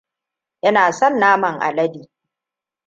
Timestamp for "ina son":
0.67-1.13